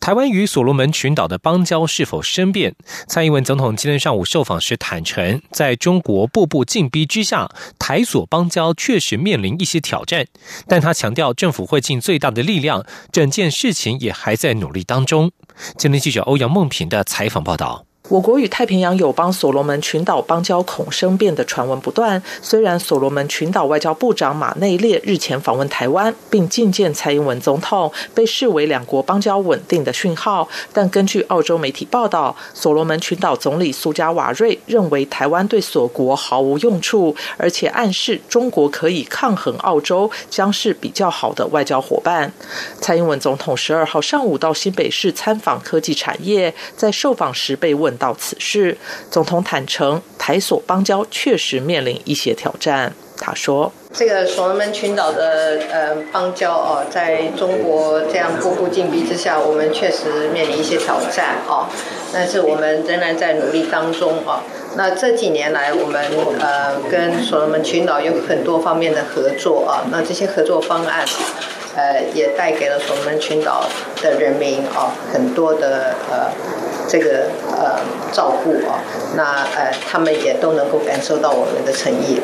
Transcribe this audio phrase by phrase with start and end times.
[0.00, 2.74] 台湾与所罗门群岛的邦交是否生变？
[3.06, 7.48] 蔡英文总统今天上午受访时坦诚，在中国步步进逼之下，
[7.78, 10.26] 台所邦交确实面临一些挑战，
[10.66, 15.30] 但他强调政府会尽最大的力量，整件事情也还在努力当中。
[15.76, 17.83] 今天记者欧阳梦平的采访报道。
[18.10, 22.22] 我国与太平洋友邦所罗门群岛邦交恐生变的传闻不断。
[22.42, 42.30] 虽然所罗门群岛外交部长马内列日前访问台湾，并觐见蔡英文总统，被视为两国邦交稳定的讯号，但根据澳洲媒体报道，所罗门群岛总理苏加瓦瑞认为台湾对所国毫无用处，而且暗示中国可以抗衡澳洲，将是比较好的外交伙伴。
[42.82, 47.93] 蔡英文总统十二号上午到新北市参访科技产业，在受访时被问。
[47.96, 48.76] 到此事，
[49.10, 52.92] 总统坦诚，台所邦交确实面临一些挑战。
[53.16, 61.68] 他说：“这个所罗门群岛的呃邦交哦，在中国这样步步进逼之下，我们确实面临一些挑战哦。
[62.12, 64.40] 但是我们仍然在努力当中哦。
[64.76, 66.04] 那这几年来，我们
[66.40, 69.86] 呃跟所罗门群岛有很多方面的合作啊。
[69.92, 71.06] 那这些合作方案，
[71.76, 73.68] 呃，也带给了所罗门群岛
[74.02, 76.30] 的人民啊很多的呃。”
[76.86, 77.80] 这个呃
[78.12, 78.78] 照顾啊，
[79.16, 82.20] 那呃他们也都能够感受到我们的诚意。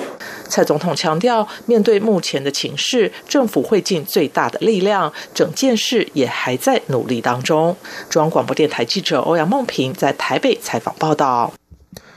[0.48, 7.74] 蔡总统强调，面对目前的情势，政府会尽最大的力量，整件事也还在努力当中。
[8.10, 11.54] 中央广播电台记者欧阳梦平在台北采访报道。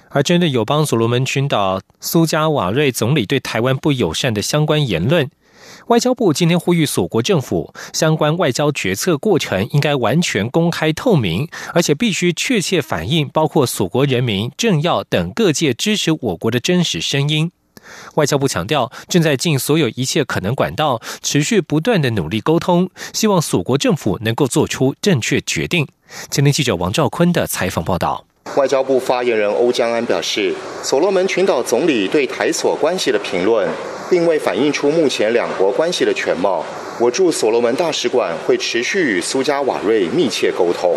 [0.10, 5.30] 而针对友邦所罗门群岛苏加瓦瑞总理对台湾不友善的相关言论。
[5.88, 17.52] 外交部今天呼吁所国政府，相关外交决策过程应该完全公开透明，而且必须确切反映包括所国人民、政要等各界支持我国的真实声音。
[18.16, 25.88] 外交部强调，正在尽所有一切可能管道，持续不断的努力沟通，希望所国政府能够做出正确决定。
[26.30, 28.26] 今天记者王兆坤的采访报道。
[28.56, 33.68] 外交部发言人欧江安表示，所罗门群岛总理对台所关系的评论。
[34.10, 36.64] 并未反映出目前两国关系的全貌。
[37.00, 40.96] 我驻所罗门大使馆会持续与苏加瓦瑞密切沟通。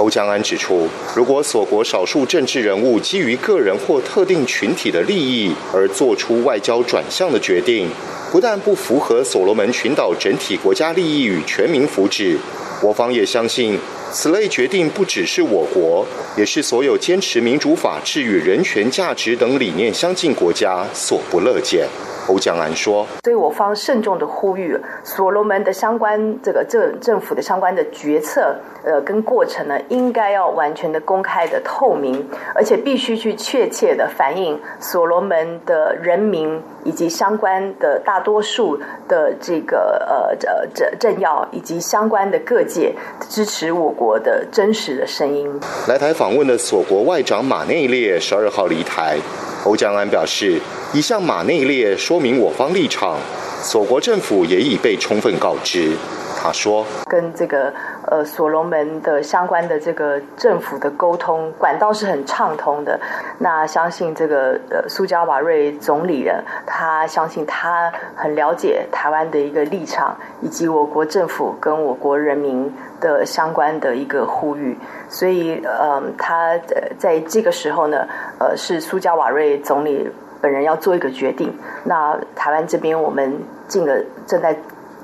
[0.00, 7.86] 欧江安指出，如果所国少数政治人物基于个人或特定群体的利益而做出外交转向的决定，
[8.32, 12.38] 不但不符合所罗门群岛整体国家利益与全民福祉，
[12.82, 13.78] 我方也相信，
[14.10, 21.86] 此类决定不只是我国，也是所有坚持民主法治与人权价值等理念相近国家所不乐见。
[22.30, 28.54] 欧江安说：“所以我方慎重的呼吁，所罗门的相关这个政政府的相关的决策，
[28.84, 32.24] 呃，跟过程呢，应该要完全的公开的透明，
[32.54, 42.94] 而且必须去确切的反映所罗门的人民以及相关的大多数的这个呃呃政政要以及相关的各界
[43.28, 45.50] 支持我国的真实的声音。”
[45.88, 49.18] 来台访问的所国外长马内列十二号离台。
[49.64, 50.60] 欧江安表示，
[50.94, 53.18] 已向马内列说明我方立场，
[53.62, 55.96] 所国政府也已被充分告知。
[56.42, 57.70] 他说：“跟这个
[58.06, 62.98] 呃所罗门的相关的这个政府的沟通管道是很畅通的。
[63.38, 74.78] 那相信这个呃苏加瓦瑞总理人，他相信他很了解台湾的一个立场，以及我国政府跟我国人民的相关的一个呼吁。
[75.10, 76.58] 所以，呃，他
[76.96, 78.08] 在这个时候呢，
[78.38, 81.54] 呃，是苏加瓦瑞总理本人要做一个决定。
[81.84, 84.56] 那台湾这边，我们尽了正在。”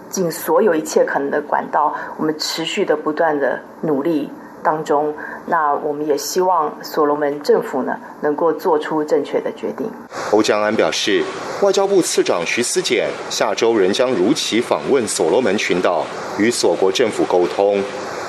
[0.09, 4.31] 尽所有一切可能的管道，我们持续的不断的努力
[4.63, 5.15] 当中，
[5.47, 9.89] 那我们也希望所罗门政府呢能够做出正确的决定。
[10.33, 11.23] 欧江安表示，
[11.63, 16.05] 外交部次长徐思俭下周仍将如期访问所罗门群岛，
[16.39, 17.83] 与所国政府沟通。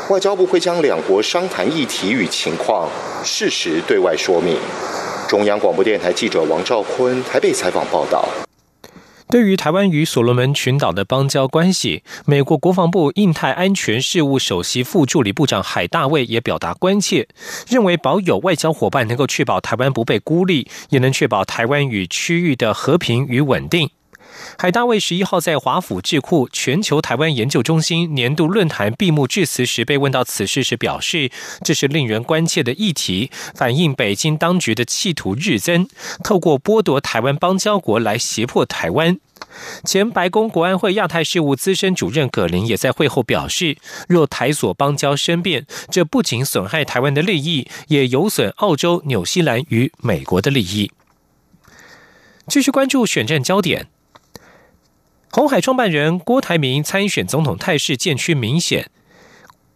[0.10, 2.88] 外交部会将两国商谈议题与情况
[3.24, 4.58] 适时对外说明。
[5.28, 8.24] 中央广播电台记者王兆坤台北采访报道。
[9.30, 17.28] 对于台湾与所罗门群岛的邦交关系，美国国防部印太安全事务首席副助理部长海大卫也表达关切，
[17.68, 23.90] 认为保有外交伙伴能够确保台湾不被孤立，也能确保台湾与区域的和平与稳定。
[24.58, 31.32] 海大卫十一号在华府智库全球台湾研究中心年度论坛闭幕致辞时，被问到此事时表示
[31.64, 35.88] ：“这是令人关切的议题，反映北京当局的企图日增，
[36.24, 39.20] 透过剥夺台湾邦交国来胁迫台湾。”
[39.86, 43.78] 前白宫国安会亚太事务资深主任葛林也在会后表示
[44.10, 50.92] ：“若台所邦交生变，这不仅损害台湾的利益，也有损澳洲、纽西兰与美国的利益。”
[52.48, 53.88] 继续关注选战焦点。
[55.30, 58.90] 红海创办人郭台铭参选总统态势渐趋明显。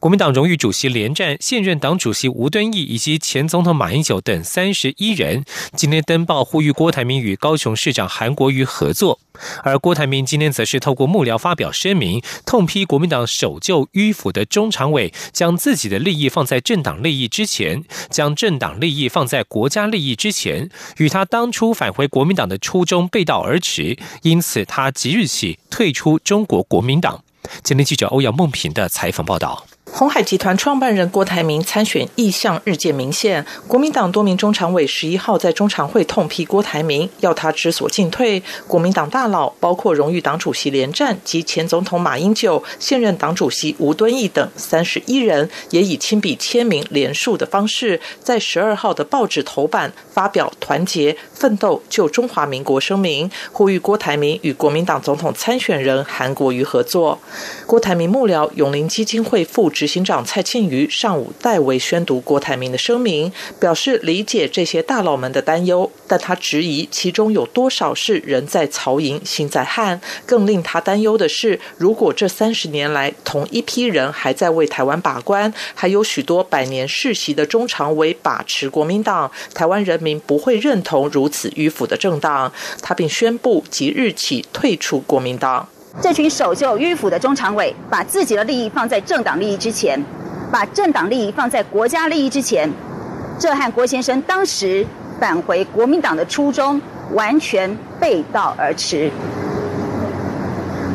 [0.01, 5.45] 国民党荣誉主席连战、现任党主席吴敦义以及前总统马英九等三十一人，
[5.75, 9.19] 今天登报呼吁郭台铭与高雄市长韩国瑜合作。
[9.63, 23.95] 而郭台铭今天则是透过幕僚发表声明，痛批国民党守旧迂腐的中常委，将自己的利益放在政党利益之前，将政党利益放在国家利益之前，与他当初返回国民党的初衷背道而驰。
[24.23, 27.23] 因此，他即日起退出中国国民党。
[27.61, 29.67] 今天记者欧阳梦平的采访报道。
[29.93, 38.41] 红海集团创办人郭台铭参选意向日渐明显，国民党多名中常委十一号在中常会痛批郭台铭，要他知所进退。
[38.67, 57.19] 国民党大佬包括荣誉党主席连战及前总统马英九、现任党主席吴敦义等三十一人，也以亲笔签名连署的方式，在十二号的报纸头版发表团结奋斗救中华民国声明，呼吁郭台铭与国民党总统参选人韩国瑜合作。
[57.67, 59.69] 郭台铭幕僚永林基金会副。
[59.81, 69.99] 执行长蔡庆瑜上午代为宣读郭台铭的声明，表示理解这些大佬们的担忧，但他质疑其中有多少是人在曹营心在汉。
[70.27, 82.53] 更令他担忧的是，如果这三十年来同一批人还在为台湾把关，还有许多百年世袭的中常委把持国民党，台湾人民不会认同如此迂腐的政党。
[82.83, 85.67] 他并宣布即日起退出国民党。
[85.99, 90.01] 这群守旧迂腐的中常委，把自己的利益放在政党利益之前，
[90.49, 92.71] 把政党利益放在国家利益之前，
[93.37, 94.85] 这和郭先生当时
[95.19, 99.11] 返回国民党的初衷完全背道而驰。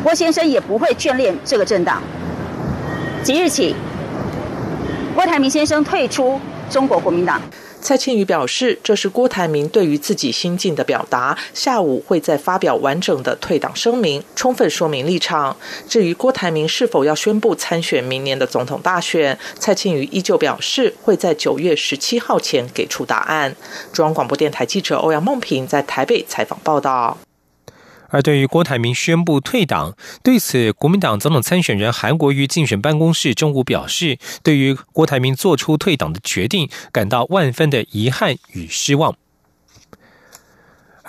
[0.03, 2.01] 郭先生也不会眷恋这个政党。
[3.21, 3.75] 即日起，
[5.13, 6.39] 郭台铭先生退出
[6.71, 7.39] 中国国民党。
[7.87, 11.37] 蔡庆瑜表示，这是郭台铭对于自己心境的表达。
[11.53, 15.55] 下午会再发表完整的退党声明，充分说明立场。
[15.87, 23.55] 至于郭台铭是否要宣布参选明年的总统大选，蔡庆瑜依旧表示会在九月十七号前给出答案。
[23.93, 27.17] 中央广播电台记者欧阳梦平在台北采访报道。
[28.09, 39.15] 而对于郭台铭宣布退党，对此，国民党总统参选人韩国瑜竞选办公室中午表示，对于郭台铭做出退党的决定，感到万分的遗憾与失望。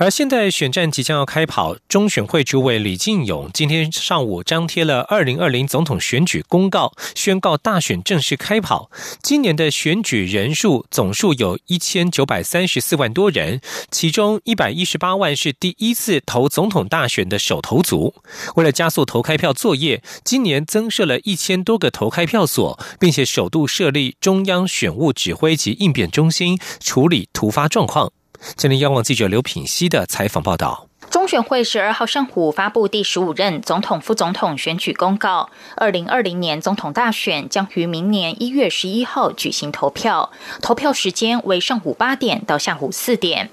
[0.01, 8.93] 而现在选战即将要开跑，中选会主委李进勇今天上午张贴了二零二零总统选举公告，宣告大选正式开跑。
[9.21, 13.61] 今年的选举人数总数有一千九百三十四万多人，
[13.91, 18.15] 其中一百一十八万是第一次投总统大选的首投族。
[18.55, 28.13] 为了加速投开票作业，今年增设了一千多个投开票所，并且首度设立中央选务指挥及应变中心，处理突发状况。
[28.57, 30.88] 今天，央广记者刘品希的采访报道。
[31.29, 35.51] 选会十二号上午发布第十五任总统、副总统选举公告。
[35.77, 40.31] 二零二零年总统大选将于明年一月十一号举行投票，
[40.63, 43.51] 投票时间为上午八点到下午四点。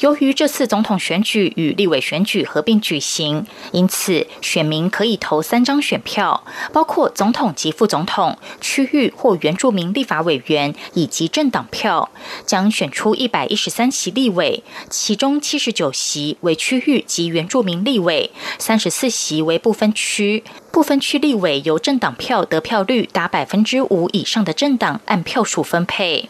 [0.00, 6.44] 由于这次总统选举与立委选举合并举行，因此选民可以投三张选票，
[6.74, 12.10] 包括总统及副总统、区域或原住民立法委员以及政党票，
[12.44, 17.02] 将选出一百一十三席立委，其中七十九席为区域。
[17.14, 20.42] 及原住民立委三十四席为不分区，
[20.72, 26.28] 不分区立委由政党票得票率达百分之五以上的政党按票数分配。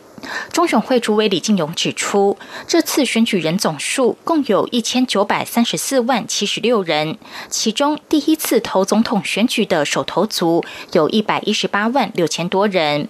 [0.53, 2.37] 中选会主委李进勇指出，
[2.67, 7.17] 这次选举人总数共有一千九百三十四万七十六人，
[7.49, 10.63] 其中第一次投总统选举的首头族
[10.93, 13.09] 有一百一十八万六千多人。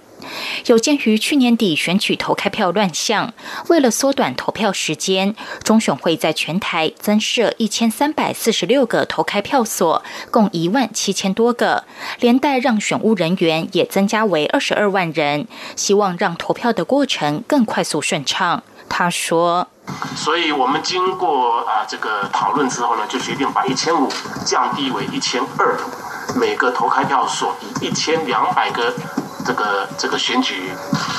[0.66, 3.32] 有鉴于去年底选举投开票乱象，
[3.68, 11.84] 为了缩短投票时间，中选会在全台增设一千三百四十六个投开票所，共一万七千多个，
[12.20, 18.62] 连带让选务人员也增加为二十二万人，希望让投票的过程更快速顺畅。
[18.88, 19.66] 他说
[20.14, 24.08] ：“所以我们经过啊这个讨论之后呢，就决定把一千五
[24.44, 25.76] 降低为一千二，
[26.36, 28.94] 每个投开票所以一千两百个。”
[29.44, 30.72] 这个这个选举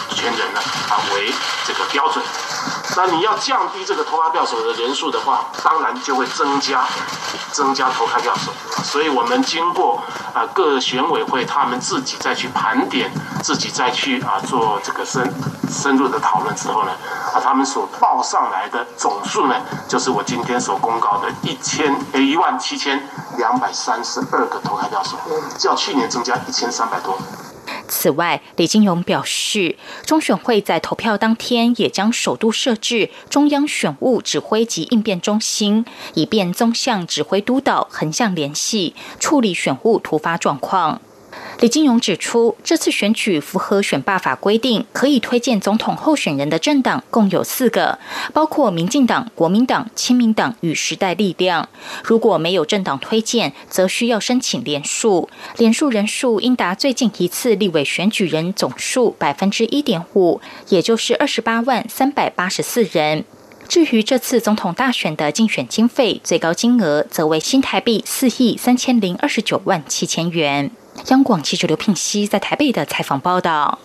[0.09, 1.31] 权人呢啊为
[1.65, 2.23] 这个标准，
[2.95, 6.85] 那你要降低这个投开票所的人数的话，当然就会增加
[7.51, 8.53] 增加投开票所。
[8.83, 10.01] 所以我们经过
[10.33, 13.11] 啊各选委会他们自己再去盘点，
[13.43, 15.33] 自己再去啊做这个深
[15.69, 16.91] 深入的讨论之后呢，
[17.33, 19.55] 啊他们所报上来的总数呢，
[19.87, 25.19] 就是我今天所公告的一千呃一万七千两百三十二个投开票所，
[25.57, 27.17] 较去年增加一千三百多。
[27.87, 41.01] 此外，李金勇表示，中选会在投票当天也将首度设置中央选务指挥及应变中心，以便纵向指挥督导、横向联系，处理选务突发状况。
[41.59, 47.97] 李金勇指出，这次选举符合选罢法规定，可以推荐总统候选人的政党共有四个，
[48.33, 51.69] 包括民进党、国民党、亲民党与时代力量。
[52.03, 63.23] 如果没有政党推荐，则需要申请连数，连数人数应达最近一次立委选举人总数百分之一点五，也就是二十八万三百八十四人。
[63.69, 70.69] 至于这次总统大选的竞选经费，最高金额则为新台币四亿三千零二十九万七千元。
[71.07, 73.79] 央广记者刘聘熙在台北的采访报道。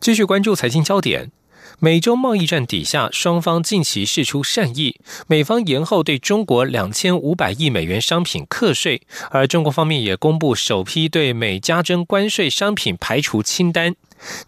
[0.00, 1.30] 继续关注财经焦点，
[1.78, 13.94] 美洲贸易战底下，双方近期释出善意，美方延后对中国两千五百亿美元商品课税，而中国方面也公布首批对美加征关税商品排除清单。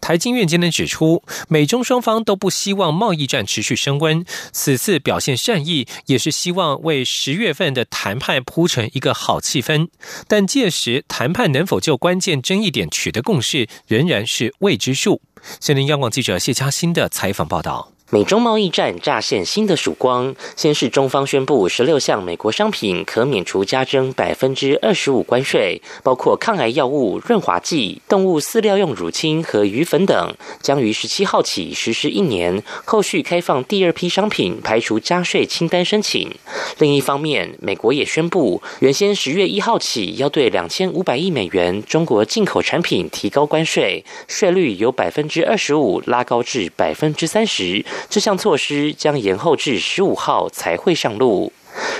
[0.01, 9.87] 台经院今天指出，美中双方都不希望贸易战持续升温，此次表现善意，也是希望为十月份的谈判铺成一个好气氛。
[10.27, 15.21] 但届时谈判能否就关键争议点取得共识，仍然是未知数。
[15.59, 17.91] 现林央广记者谢佳欣的采访报道。
[18.11, 20.35] 美中贸易战乍现新的曙光。
[20.55, 32.63] 先是中方宣布，十六项美国商品可免除加征百分之二十五关税，包括抗癌药物、润滑剂、动物饲料用乳清和鱼粉等，将于十七号起实施一年。
[32.83, 36.31] 后续开放第二批商品排除加税清单申请。
[36.79, 47.85] 另一方面，美国也宣布，原先十月一号起要对两千五百亿美元中国进口产品提高关税，税率由百分之二十五拉高至百分之三十。
[48.09, 51.51] 这项措施将延后至十五号才会上路。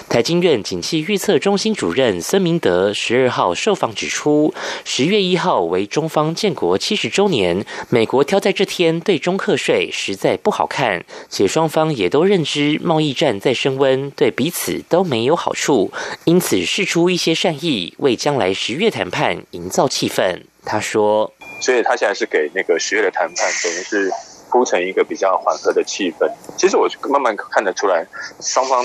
[0.10, 4.54] 台经院景气预测中心主任孙明德十二号受访指出，
[4.84, 15.92] 十月一号为中方建国七十周年，美国挑在这天对中课税实在不好看，且双方也都认知贸易战在升温，对彼此都没有好处，
[16.26, 20.42] 因此释出一些善意，为将来十月谈判营造气氛。
[20.66, 24.12] 他说：“所以他现在是给那个十月的谈判，等于是。”
[24.50, 26.30] 铺成一个比较缓和的气氛。
[26.58, 28.06] 其实我慢慢看得出来，
[28.42, 28.84] 双方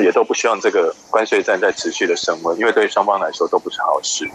[0.00, 4.28] 也都不希望这个关税战在持续的升温，因为对双方来说都不是好事。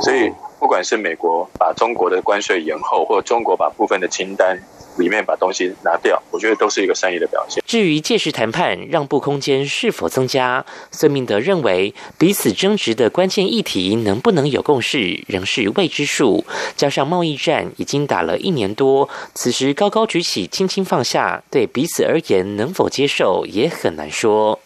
[0.00, 4.58] 所以，不管是美国把中国的关税延后，或中国把部分的清单。
[4.98, 7.62] 里面把东西拿掉，我觉得都是一个善意的表现。
[7.66, 16.44] 至于届时谈判让步空间是否增加，孙明德认为彼此争执的关键议题能不能有共识，仍是未知数。
[16.76, 24.58] 加上贸易战已经打了一年多，此时高高举起，轻轻放下，对彼此而言能否接受也很难说。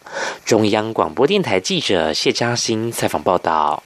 [0.45, 3.83] 中央广播电台记者谢嘉欣采访报道。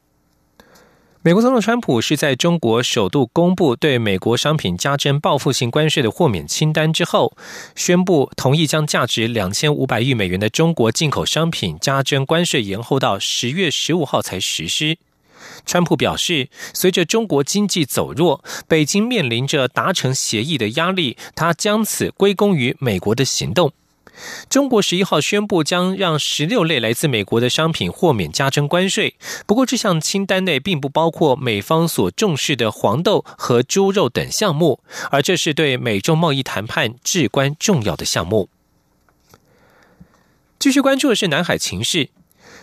[1.24, 7.38] 美国总统川普是在中国首度公布对美国商品加征报复性关税的豁免清单之后，
[7.76, 14.98] 宣布同意将价值两千五百亿美元的中国进口商品加征关税延后到十月十五号才实施。
[15.64, 23.72] 川普表示，随着中国经济走弱，北京面临着达成协议的压力，他将此归功于美国的行动。
[24.50, 38.50] 中国十一号宣布将让十六类来自美国的商品豁免加征关税，不过这项清单内并不包括美方所重视的黄豆和猪肉等项目，而这是对美中贸易谈判至关重要的项目。
[40.60, 42.10] 继续关注的是南海情势。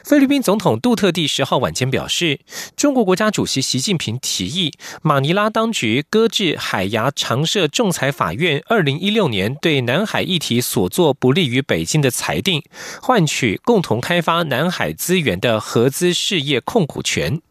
[0.09, 2.41] 菲律宾总统杜特地十号晚间表示，
[2.75, 4.73] 中国国家主席习近平提议
[5.03, 12.63] 马尼拉当局搁置海牙常设仲裁法院二零一六年对南海议题所做不利于北京的裁定，
[13.03, 17.43] 换取共同开发南海资源的合资事业控股权。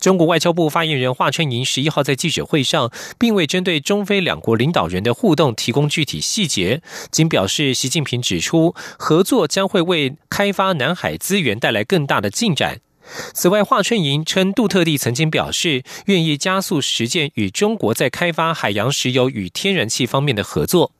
[0.00, 6.80] 中国外交部发言人华春莹十一号在记者会上，并未针对中非两国领导人的互动提供具体细节，
[7.10, 12.80] 仅表示习近平指出，合作将会为开发南海资源带来更大的进展。
[13.34, 20.92] 此外，华春莹称，杜特地曾经表示愿意加速实践与中国在开发海洋石油与天然气方面的合作。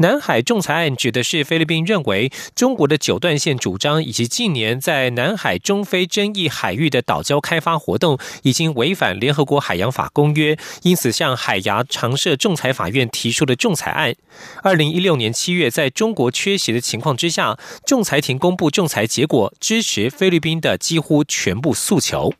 [0.00, 14.14] 南海仲裁案指的是菲律宾认为中国的九段线主张以及近年在南海中非争议海域的岛礁开发活动已经违反联合国海洋法公约，因此向海牙常设仲裁法院提出的仲裁案。
[14.62, 22.32] 二零一六年七月，在中国缺席的情况之下，仲裁庭公布仲裁结果，支持菲律宾的几乎全部诉求。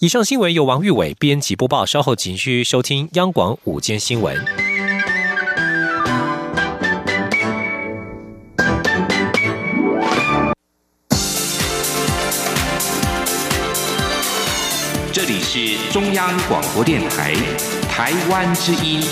[0.00, 4.81] 以上新闻由王玉伟编辑播报，稍后请继续收听央广午间新闻。
[15.54, 17.34] 是中央广播电台
[17.90, 19.02] 台湾之音，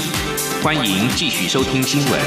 [0.63, 2.19] 欢迎继续收听新闻。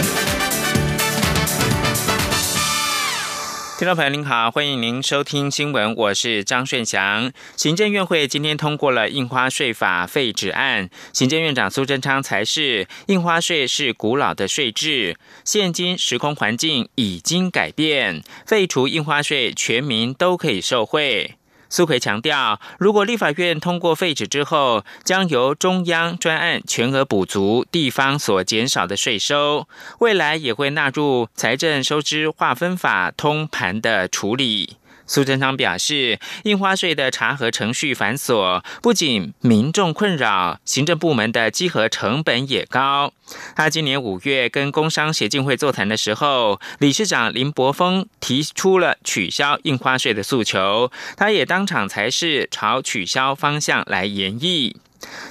[3.79, 7.31] 听众朋友您好，欢迎您收听新闻，我是张顺祥。
[7.57, 21.37] 行政院会今天通过了印花税法废止案，行政院长苏贞昌才是印花税是古老的税制，现今时空环境已经改变，废除印花税，全民都可以受惠。
[21.75, 34.77] 苏奎强调，如果立法院通过废止之后，将由中央专案全额补足地方所减少的税收，未来也会纳入财政收支划分法通盘的处理。
[35.05, 43.13] 苏贞昌表示，印花税的查核程序繁琐，不仅民众困扰，行政部门的稽核成本也高。
[43.55, 54.77] 他今年五月跟工商协进会座谈的时候，理事长林柏峰提出了取消印花税的诉求，他也当场才是朝取消方向来研议。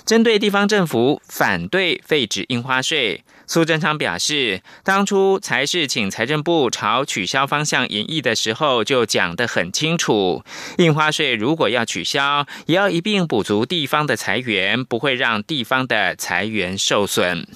[0.04, 3.24] 针对地方政府反对废止印花税。
[3.52, 10.42] 苏贞昌表示，当初才是请财政部朝取消方向演绎的时候，就讲得很清楚。
[10.78, 17.47] 印花税如果要取消，也要一并补足地方的财源，不会让地方的财源受损。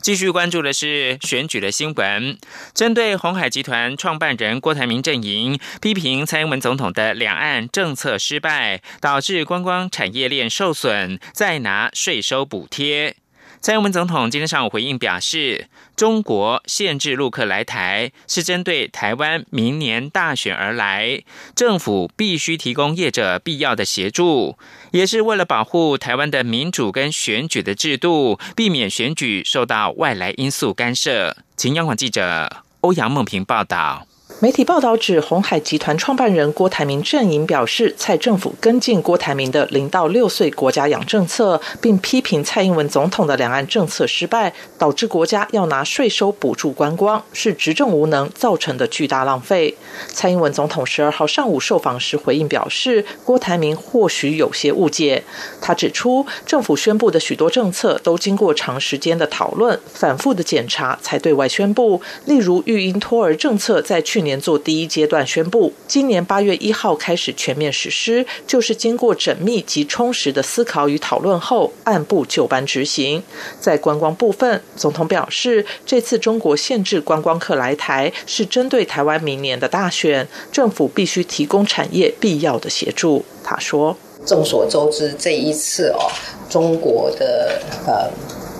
[0.00, 2.38] 继续关注的是选举的新闻，
[2.72, 13.16] 针对红海集团创办人郭台铭阵营批评蔡英文总统的两岸政策失败，导致观光产业链受损，再拿税收补贴。
[13.64, 21.22] 蔡英文总统今天上午回应表示，中国限制陆客来台是针对台湾明年大选而来，
[21.56, 24.58] 政府必须提供业者必要的协助，
[24.90, 31.34] 也是为了保护台湾的民主跟选举的制度，避免选举受到外来因素干涉。
[31.56, 34.06] 请央广记者欧阳梦平报道。
[34.40, 49.74] 媒体报道指，红海集团创办人郭台铭阵营表示，蔡政府跟进郭台铭的零到六岁国家养政策，并批评蔡英文总统的两岸政策失败，导致国家要拿税收补助观光，是执政无能造成的巨大浪费。
[50.08, 55.22] 蔡英文总统十二号上午受访时回应表示，郭台铭或许有些误解。
[55.62, 73.22] 他指出，政府宣布的许多政策都经过长时间的讨论、反复的检查才对外宣布，例如育婴托儿政策在去年做第一阶段宣布，今年八月一号开始全面实施，就是经过缜密及充实的思考与讨论后，按部就班执行。
[73.60, 83.24] 在观光部分，总统表示，这次中国限制观光客来台，是针对台湾明年的大选，政府必须提供产业必要的协助。
[83.44, 86.10] 他说：“众所周知，这一次哦，
[86.48, 88.10] 中国的呃。”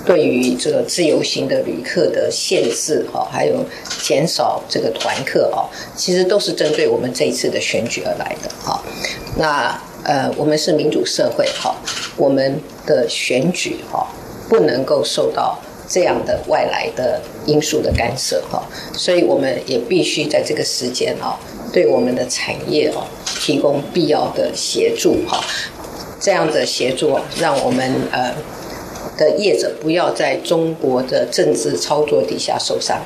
[0.04, 3.64] 对于这个自由行的旅客的限制，哈，还有
[4.02, 5.64] 减少这个团客，哦，
[5.96, 8.82] 其实都是针对我们这一次的选举而来的，哈。
[9.36, 11.74] 那呃，我们是民主社会，哈，
[12.18, 14.06] 我们的选举，哈，
[14.46, 18.62] 不能够受到这样的外来的因素的干涉，哈。
[18.92, 21.40] 所以我们也必须在这个时间，哈，
[21.72, 23.06] 对我们的产业，哦，
[23.40, 25.42] 提供必要的协助，哈。
[26.20, 28.34] 这样的协助，让我们呃。
[29.16, 33.02] 的业者不要在中国的政治操作底下受伤。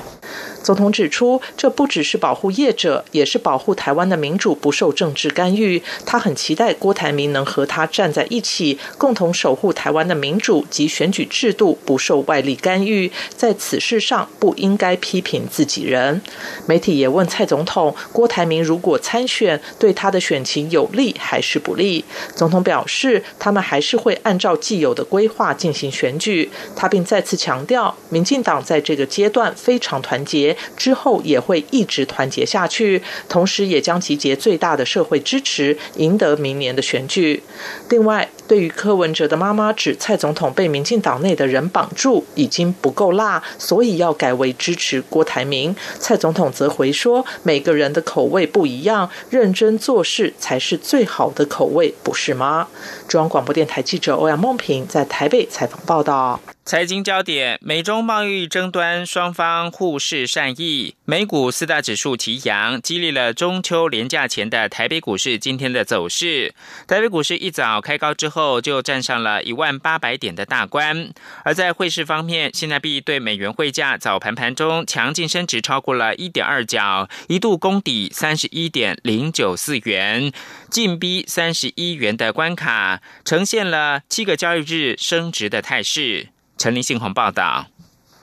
[0.62, 5.82] 总统指出，这不只是保护业者，也是保护台湾的民主不受政治干预。
[6.04, 13.10] 他很期待郭台铭能和他站在一起，共同守护台湾的民主及选举制度不受外力干预。
[13.34, 16.20] 在此事上，不应该批评自己人。
[16.66, 22.04] 媒体也问蔡总统，郭台铭如果参选，对他的选情有利还是不利？
[22.34, 26.50] 总统表示，他们还是会按照既有的规划进行选举。
[26.76, 30.47] 他并再次强调，民进党在这个阶段非常团结。
[30.76, 37.42] 之后也会一直团结下去，同时也将集结最大的社会支持，赢得明年的选举。
[37.88, 45.74] 另外，对于柯文哲的妈妈指蔡总统被民进党内的人绑住已经不够辣，所以要改为支持郭台铭。
[45.98, 52.68] 蔡总统则回说：“每个人的口味不一样，认真做事才是最好的口味，不是吗？”
[53.06, 56.40] 中央广播电台记者欧阳梦平在台北采访报道。
[56.68, 60.96] 财经焦点：美中贸易争端，双方互视善意。
[61.06, 66.54] 美股四大指数齐扬，激励了中秋连假前的台北股市今天的走势。
[66.86, 71.10] 台北股市一早开高之后，就站上了一万八百点的大关。
[71.42, 80.30] 而在汇市方面，新台币对美元汇价早盘盘中强劲升值超过了一点二角，一度攻抵三十一点零九四元，
[80.70, 86.28] 近逼三十一元的关卡，呈现了七个交易日升值的态势。
[86.58, 87.68] 陈林信鸿报道。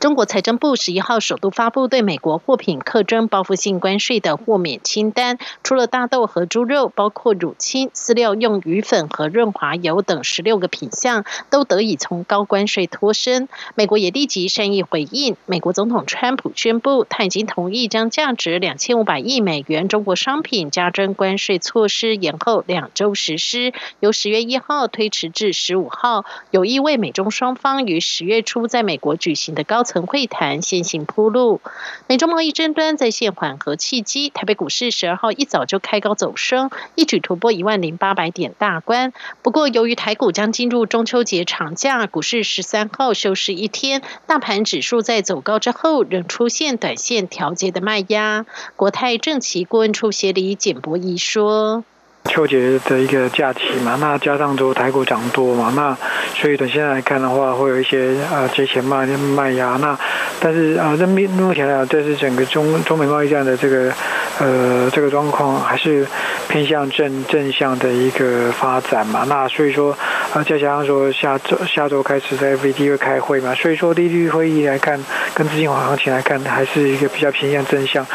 [0.05, 13.49] 中国财政部十一号首度发布对美国货品课征报复性关税的豁免清单，除了大豆和猪肉，包括乳清、饲料用鱼粉和润滑油等十六个品项都得以从高关税脱身。
[13.73, 29.94] 美国也立即善意回应，美国总统川普宣布，他已经同意将价值两千五百亿美元中国商品加征关税措施延后两周实施，由十月一号推迟至十五号，有意为美中双方于十月初在美国举行的高层。
[30.03, 31.61] 会谈先行铺路，
[32.07, 39.13] 美中贸易争端在现缓和契机，台北股市十二号一早就开高走升，一举突破一万零八百点大关。
[39.41, 48.45] 不过，由于台股将进入中秋节长假，股市十三号休市一天，大盘指数在走高之后仍出现短线调节的卖压。
[48.75, 51.83] 国泰正奇顾问处协理简博仪说。
[52.25, 55.95] 秋节的一个假期嘛，那加上说台股涨多嘛，那
[56.35, 59.77] 所以等现在来看的话，会有一些呃节前卖卖压。
[59.79, 59.97] 那
[60.39, 63.91] 但是啊，这目目前来讲，这是整个中中美贸易战的这个
[64.39, 66.05] 呃这个状况，还是
[66.49, 69.25] 偏向正正向的一个发展嘛。
[69.29, 69.95] 那所以说
[70.33, 74.99] 啊，再加上说下周下周开始在 VD 会开会嘛，所以说利率会议来看，
[75.33, 78.05] 跟资金行情来看，还是一个比较偏向正向。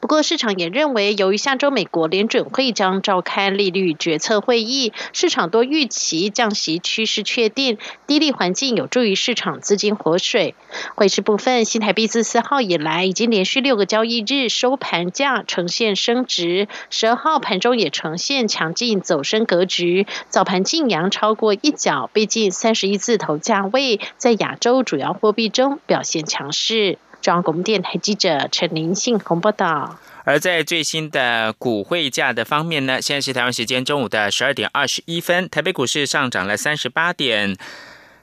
[0.00, 10.54] 不过，市场也认为，由于下周美国联准会将召开利率决策会议，市场多预期降息趋势确定，低利环境有助于市场资金活水。
[10.94, 26.98] 汇市部分，新台币自四号以来已经连续六个交易日收盘价呈现升值，十二号盘中也呈现强劲走升格局，早盘净阳超过一角，逼近三十一字头价位，在亚洲主要货币中表现强势。
[27.20, 29.98] 中央广播电台记者陈林信洪报道。
[30.24, 37.56] 而在最新的股汇价的方面呢，现在是台湾时间中午的十二点二十一分，台北股市上涨了三十八点，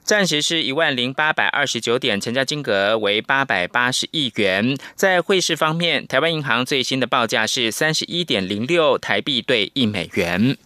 [0.04, 4.76] 暂时是一万零八百二十九点，成交金额为八百八十亿元。
[4.94, 10.56] 在汇市方面，台湾银行最新的报价是三十一点零六台币兑一美元。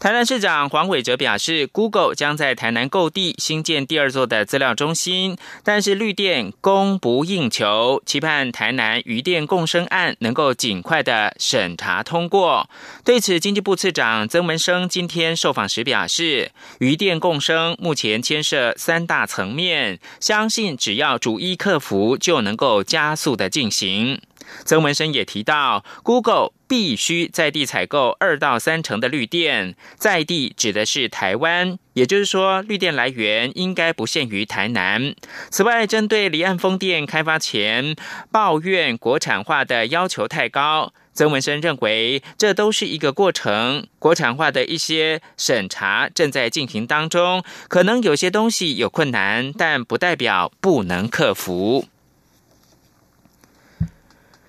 [0.00, 12.70] 台南市长黄伟哲表示，Google 将在台南购地新建第二座的资料中心，但是绿电供不应求，期盼台南余电共生案能够尽快的审查通过。
[13.04, 24.20] 对此，经济部次长曾文生今天受访时表示，余电共生目前牵涉三大层面，相信只要逐一克服，就能够加速的进行。
[24.64, 35.14] 曾文生也提到，Google 必须在地采购二到三成的绿电，在地指的是台湾，也就是说，绿电来源应该不限于台南。
[35.50, 37.96] 此外，针对离岸风电开发前
[38.30, 51.86] 抱怨国产化的要求太高，曾文生认为这都是一个过程，国产化的一些审查正在进行当中，可能有些东西有困难，但不代表不能克服。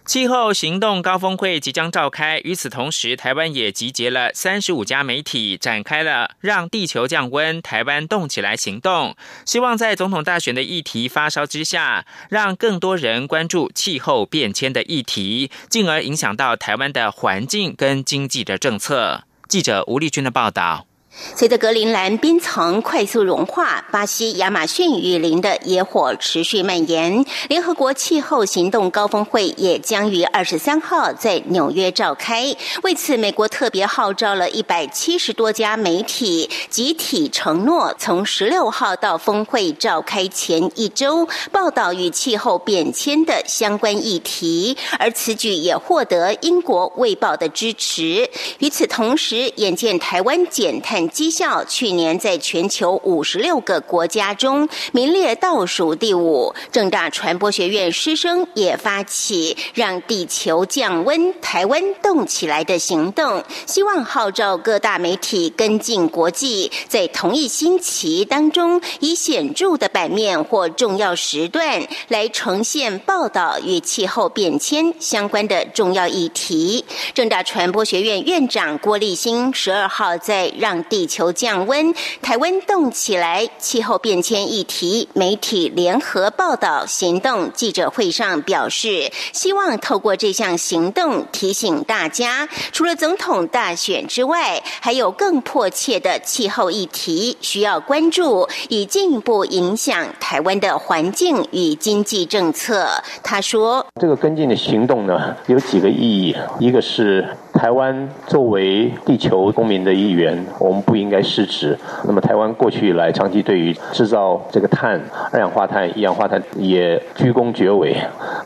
[0.09, 9.15] 气候行动高峰会即将召开，与此同时，台湾也集结了三十五家媒体，展开了让地球降温，台湾动起来行动。
[9.45, 19.25] 希望在总统大选的议题发烧之下，让更多人关注气候变迁的议题，进而影响到台湾的环境跟经济的政策。
[19.47, 20.88] 记者吴丽君的报道。
[21.35, 32.55] 随着格陵兰冰层快速融化，巴西亚马逊雨林的野火持续蔓延，联合国气候行动高峰会也将于二十三号在纽约召开。
[32.83, 44.77] 为此，美国特别号召了一百七十多家媒体，集体承诺从十六号到峰会召开前一周报道与气候变迁的相关议题。
[44.97, 48.29] 而此举也获得英国《卫报》的支持。
[48.59, 51.08] 与此同时，眼见台湾减碳。
[51.09, 56.53] 绩效去年在全球五十六个国家中名列倒数第五。
[56.71, 76.83] 正大传播学院师生也发起让地球降温、台湾动起来的行动，希望号召各大媒体跟进国际，在同一星期当中以显著的版面或重要时段来呈现报道与气候变迁相关的重要议题。
[77.13, 80.79] 正大传播学院院长郭立新十二号在让。
[80.89, 102.89] 地地球降温，台湾动起来，气候变迁议题媒体联合报道行动记者会上表示，希望透过这项行动提醒大家，除了总统大选之外，还有更迫切的气候议题需要关注，以进一步影响台湾的环境与经济政策。
[103.23, 111.77] 他说：“这个跟进的行动呢，有几个意义，一个是。”台湾作为地球公民的一员，我不应该失职。
[112.05, 114.99] 那么，台湾过去以来长期对于制造这个碳、
[115.31, 117.95] 二氧化碳、一氧化碳也居功厥伟。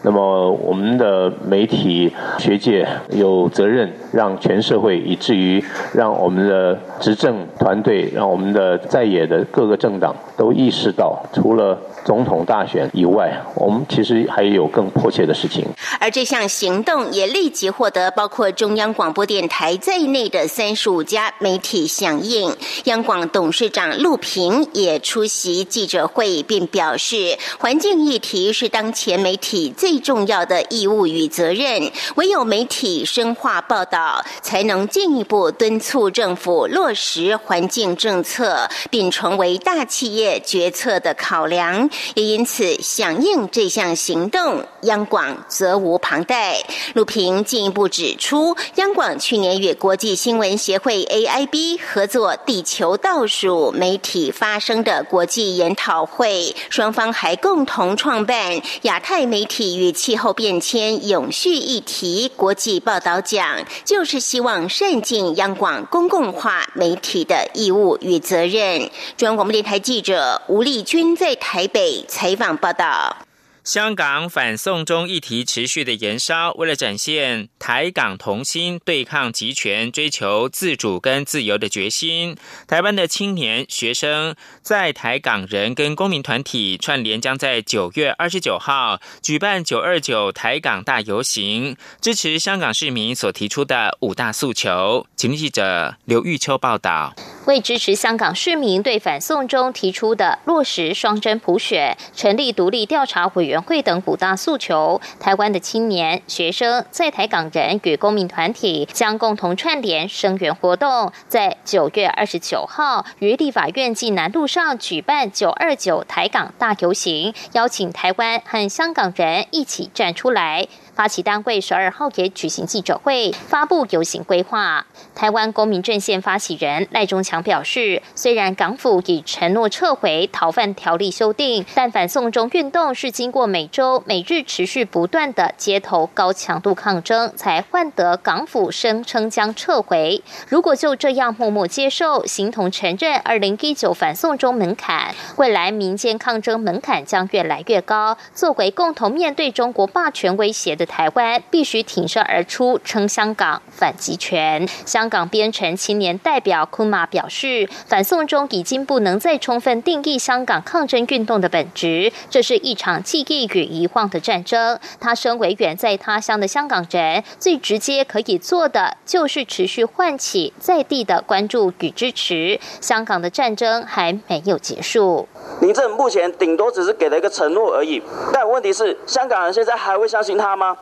[0.04, 11.78] 那么，我们的媒体、学界有责任让全社会，以至于让我们的执政团队、让我们的在野的各个政党都意识到，除了。
[12.04, 15.66] 总统大选以外，我们其实还有更迫切的事情。
[16.02, 22.22] 而这项行动也立即获得包括中央广播电台在内的三十五家媒体响。
[22.24, 22.56] 应
[22.86, 31.92] 央广董事长陆平也出席记者会，并表示，环境议题是当前媒体最重要的义务与责任。
[32.16, 41.90] 唯有媒体深化报道，才能进一步敦促政府落实环境政策，并成为大企业决策的考量。
[42.16, 46.64] 也因此响应这项行动，央广责无旁贷。
[46.94, 68.92] 陆平进一步指出，央广去年与国际新闻协会 AIB 合作作地球倒数媒体发生的国际研讨会，双方还共同创办亚太媒体与气候变迁永续议题国际报道奖，就是希望善尽央广公共化媒体的义务与责任。
[69.18, 72.06] 中央广播电台记者吴丽君在台北。
[72.08, 73.18] 采访报道。
[73.64, 82.36] 香港反送中议题持续的延烧，为了展现台港同心、对抗集权、追求自主跟自由的决心，
[82.68, 95.08] 台湾的青年学生在台港人跟公民团体串联，将在九月二十九号举办九二九台港大游行，支持香港市民所提出的五大诉求。
[95.16, 97.16] 请记者刘玉秋报道。
[97.46, 120.68] 为支持香港市民对反送中提出的落实双真普选、成立独立调查委员员会等五大诉求，台湾的青年、学生、在台港人与公民团体将共同串联声援活动，在九月二十九号于立法院暨南路上举办九二九台港大游行，邀请台湾和香港人一起站出来。
[120.96, 124.86] 发起单位十二号也举行记者会，发布游行规划。
[125.16, 140.22] 台湾公民阵线发起人赖中强表示，虽然港府已承诺撤回逃犯条例修订，但反送中运动是经过每周、每日持续不断的街头高强度抗争，才换得港府声称将撤回。
[140.48, 148.18] 如果就这样默默接受，形同承认二零一九反送中门槛，未来民间抗争门槛将越来越高。
[148.34, 150.84] 作为共同面对中国霸权威胁的。
[150.94, 154.68] 台湾必须挺身而出，称香港反集权。
[154.86, 164.80] 香香港编程青年代表库马表示，反送中已经不能再充分定义香港抗争运动的本质，这是一场记忆与遗忘的战争。
[165.02, 172.58] 他身为远在他乡的香港人，最直接可以做的就是持续唤起在地的关注与支持。
[172.80, 175.28] 香港的战争还没有结束。
[175.60, 180.78] 林政目前顶多只是给了一个承诺而已，但问题是，香港人现在还会相信他吗？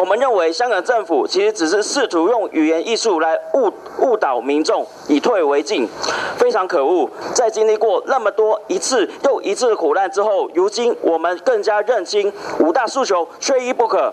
[0.00, 5.88] 我们认为，香港政府其实只是试图用语言艺术来误误导民众，以退为进，
[6.36, 7.08] 非常可恶。
[7.34, 14.12] 在经历过那么多一次又一次的苦难之后，如今我们更加认清五大诉求缺一不可。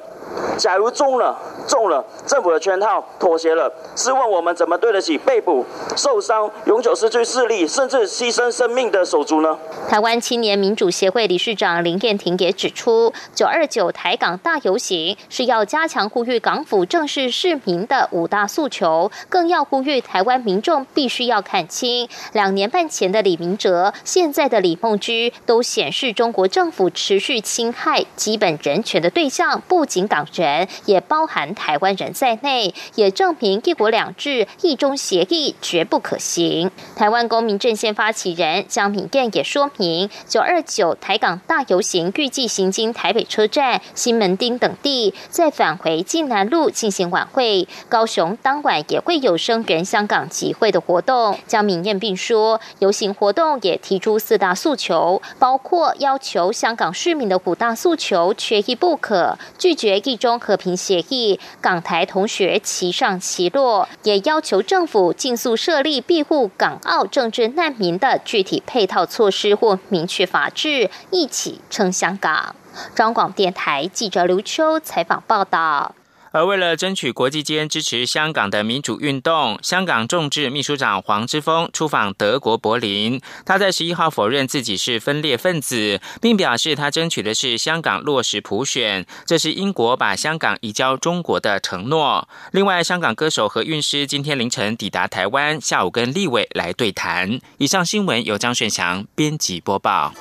[0.57, 9.57] 假如中了，中了，政府的圈套妥协了，试问我们怎么对得起被捕、受伤、永久失去视力，甚至牺牲生命的手足呢？
[9.89, 30.25] 台湾青年民主协会理事长林燕婷也指出，九二九台港大游行是要加强呼吁港府正视市民的五大诉求，更要呼吁台湾民众必须要看清，两年半前的李明哲，现在的李梦居，都显示中国政府持续侵害基本人权的对象，不仅港。
[30.33, 36.69] 人也包含台湾人在内，也证明一国两制、一中协议绝不可行。
[36.97, 47.67] 台湾公民阵线发起人江敏燕也说明，九二九台港大游行预计行经台北车站、西门町等地，再返回晋南路进行晚会。
[47.87, 51.39] 高雄当晚也会有声援香港集会的活动。
[51.47, 60.15] 江敏燕并说，游行活动也提出四大诉求，包括要求香港市民的五大诉求缺一不可，拒绝一。
[60.15, 72.55] 中和平协议港台同学齐上齐落，也要求政府尽速设立庇护港澳政治难民的具体配套措施或明确法制，一起撑香港。
[72.93, 75.95] 中广电台记者刘秋采访报道。
[76.35, 83.21] 而为了争取国际间支持香港的民主运动，香港众志秘书长黄之锋出访德国柏林。
[83.45, 92.27] 他在十一号否认自己是分裂分子，并表示他争取的是香港落实普选，这是英国把香港移交中国的承诺。
[92.51, 97.39] 另外，香港歌手和韵诗今天凌晨抵达台湾，下午跟立委来对谈。
[97.59, 100.13] 以上新闻由张炫祥编辑播报。